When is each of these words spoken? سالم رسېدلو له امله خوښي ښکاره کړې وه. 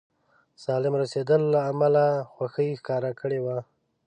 سالم 0.63 0.93
رسېدلو 1.01 1.47
له 1.53 1.59
امله 1.71 2.05
خوښي 2.33 2.67
ښکاره 2.79 3.11
کړې 3.19 3.39
وه. 3.45 3.57